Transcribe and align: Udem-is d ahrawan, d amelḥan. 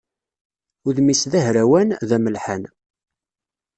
Udem-is 0.87 1.23
d 1.31 1.33
ahrawan, 1.41 1.89
d 2.07 2.09
amelḥan. 2.17 2.63